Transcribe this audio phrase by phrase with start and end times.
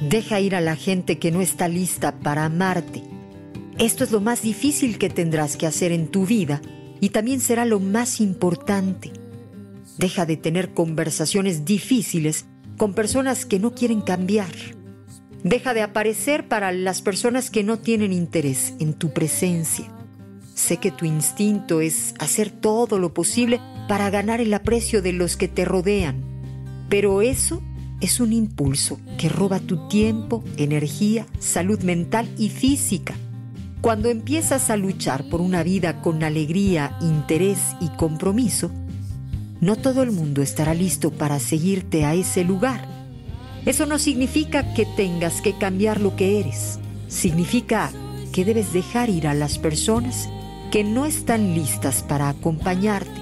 [0.00, 3.02] Deja ir a la gente que no está lista para amarte.
[3.78, 6.60] Esto es lo más difícil que tendrás que hacer en tu vida
[7.00, 9.12] y también será lo más importante.
[9.98, 12.46] Deja de tener conversaciones difíciles
[12.76, 14.52] con personas que no quieren cambiar.
[15.42, 19.86] Deja de aparecer para las personas que no tienen interés en tu presencia.
[20.54, 25.36] Sé que tu instinto es hacer todo lo posible para ganar el aprecio de los
[25.36, 26.24] que te rodean,
[26.88, 27.62] pero eso
[28.00, 33.14] es un impulso que roba tu tiempo, energía, salud mental y física.
[33.80, 38.70] Cuando empiezas a luchar por una vida con alegría, interés y compromiso,
[39.60, 42.86] no todo el mundo estará listo para seguirte a ese lugar.
[43.64, 46.78] Eso no significa que tengas que cambiar lo que eres.
[47.08, 47.90] Significa
[48.32, 50.28] que debes dejar ir a las personas
[50.70, 53.20] que no están listas para acompañarte.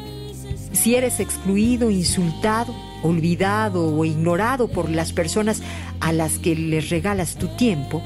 [0.73, 2.74] Si eres excluido, insultado,
[3.05, 5.63] olvidado o ignorado por las personas
[6.01, 8.02] a las que les regalas tu tiempo,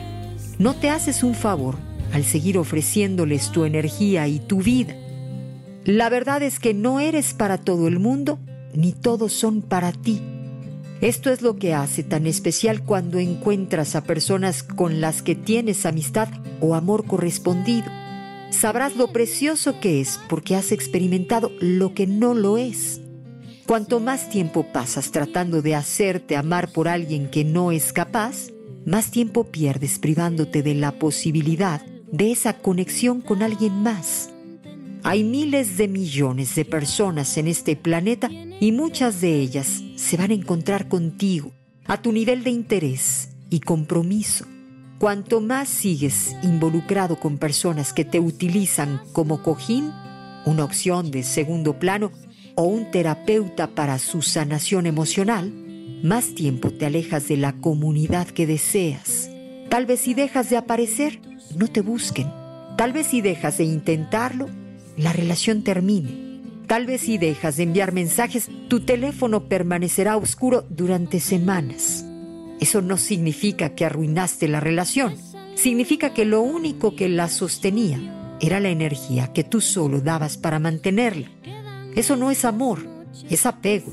[0.58, 1.76] no te haces un favor
[2.12, 4.94] al seguir ofreciéndoles tu energía y tu vida.
[5.84, 8.38] La verdad es que no eres para todo el mundo,
[8.74, 10.20] ni todos son para ti.
[11.00, 15.86] Esto es lo que hace tan especial cuando encuentras a personas con las que tienes
[15.86, 16.28] amistad
[16.60, 17.86] o amor correspondido.
[18.50, 23.00] Sabrás lo precioso que es porque has experimentado lo que no lo es.
[23.68, 28.46] Cuanto más tiempo pasas tratando de hacerte amar por alguien que no es capaz,
[28.86, 34.30] más tiempo pierdes privándote de la posibilidad de esa conexión con alguien más.
[35.02, 40.30] Hay miles de millones de personas en este planeta y muchas de ellas se van
[40.30, 41.52] a encontrar contigo,
[41.84, 44.46] a tu nivel de interés y compromiso.
[44.98, 49.92] Cuanto más sigues involucrado con personas que te utilizan como cojín,
[50.46, 52.12] una opción de segundo plano,
[52.58, 55.52] o un terapeuta para su sanación emocional,
[56.02, 59.30] más tiempo te alejas de la comunidad que deseas.
[59.68, 61.20] Tal vez si dejas de aparecer,
[61.54, 62.26] no te busquen.
[62.76, 64.48] Tal vez si dejas de intentarlo,
[64.96, 66.42] la relación termine.
[66.66, 72.04] Tal vez si dejas de enviar mensajes, tu teléfono permanecerá oscuro durante semanas.
[72.58, 75.14] Eso no significa que arruinaste la relación.
[75.54, 80.58] Significa que lo único que la sostenía era la energía que tú solo dabas para
[80.58, 81.37] mantenerla.
[81.98, 82.78] Eso no es amor,
[83.28, 83.90] es apego.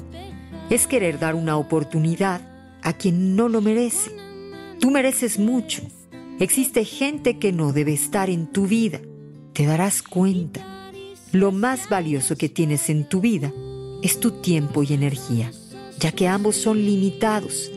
[0.69, 2.39] Es querer dar una oportunidad
[2.83, 4.11] a quien no lo merece.
[4.79, 5.81] Tú mereces mucho.
[6.39, 9.01] Existe gente que no debe estar en tu vida.
[9.53, 10.91] Te darás cuenta.
[11.31, 13.51] Lo más valioso que tienes en tu vida
[14.03, 15.51] es tu tiempo y energía,
[15.99, 17.71] ya que ambos son limitados.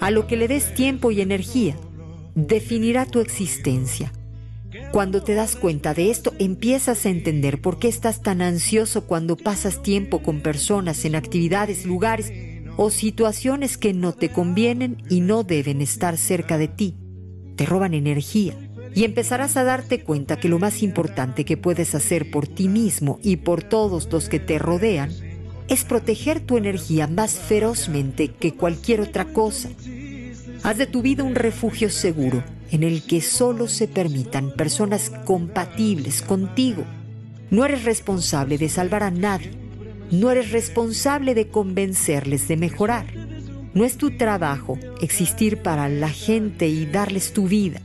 [0.00, 1.76] A lo que le des tiempo y energía,
[2.34, 4.12] definirá tu existencia.
[4.92, 9.36] Cuando te das cuenta de esto, empiezas a entender por qué estás tan ansioso cuando
[9.36, 12.32] pasas tiempo con personas en actividades, lugares
[12.76, 16.96] o situaciones que no te convienen y no deben estar cerca de ti.
[17.56, 18.54] Te roban energía
[18.94, 23.18] y empezarás a darte cuenta que lo más importante que puedes hacer por ti mismo
[23.22, 25.10] y por todos los que te rodean
[25.68, 29.68] es proteger tu energía más ferozmente que cualquier otra cosa.
[30.62, 36.22] Haz de tu vida un refugio seguro en el que solo se permitan personas compatibles
[36.22, 36.84] contigo.
[37.50, 39.50] No eres responsable de salvar a nadie.
[40.10, 43.06] No eres responsable de convencerles de mejorar.
[43.74, 47.80] No es tu trabajo existir para la gente y darles tu vida.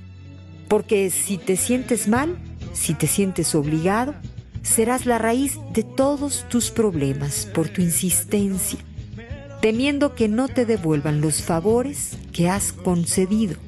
[0.67, 2.37] Porque si te sientes mal,
[2.73, 4.15] si te sientes obligado,
[4.63, 8.79] serás la raíz de todos tus problemas por tu insistencia,
[9.61, 13.64] temiendo que no te devuelvan los favores que has concedido.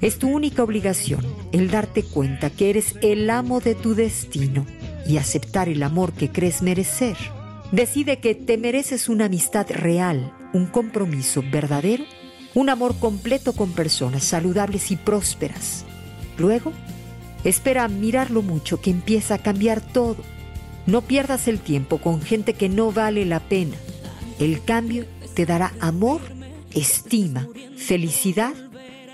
[0.00, 1.20] Es tu única obligación
[1.52, 4.64] el darte cuenta que eres el amo de tu destino
[5.06, 7.16] y aceptar el amor que crees merecer.
[7.70, 12.04] Decide que te mereces una amistad real, un compromiso verdadero,
[12.54, 15.84] un amor completo con personas saludables y prósperas.
[16.38, 16.72] Luego,
[17.44, 20.16] espera mirar lo mucho que empieza a cambiar todo.
[20.86, 23.76] No pierdas el tiempo con gente que no vale la pena.
[24.38, 26.22] El cambio te dará amor,
[26.72, 27.46] estima,
[27.76, 28.54] felicidad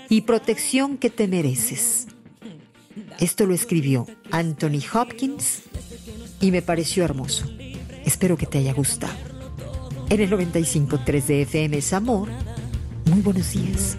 [0.09, 2.07] y protección que te mereces.
[3.19, 5.63] Esto lo escribió Anthony Hopkins
[6.41, 7.45] y me pareció hermoso.
[8.05, 9.17] Espero que te haya gustado.
[10.09, 12.29] En el 95.3 de FM es Amor.
[13.05, 13.97] Muy buenos días.